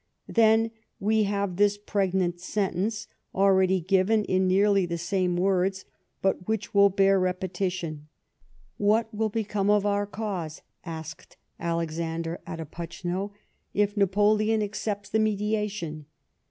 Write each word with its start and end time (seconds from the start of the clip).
Then 0.27 0.71
wc 0.99 1.25
have 1.25 1.57
this 1.57 1.77
preijfnant 1.77 2.39
sentence, 2.39 3.07
already 3.35 3.79
given 3.81 4.25
in 4.25 4.47
nearly 4.47 4.87
the 4.87 4.97
same 4.97 5.37
words, 5.37 5.85
hut 6.23 6.43
wliich 6.45 6.73
will 6.73 6.91
hear 6.97 7.19
repetition," 7.19 8.07
"\Vl)at 8.81 9.05
will 9.13 9.29
become 9.29 9.69
of 9.69 9.85
our 9.85 10.07
cause," 10.07 10.63
asked 10.83 11.37
Alexander 11.59 12.39
at 12.47 12.57
Opocuo, 12.57 13.33
"if 13.75 13.95
Napoleon 13.95 14.63
accepts 14.63 15.07
the 15.11 15.19
mediation." 15.19 16.07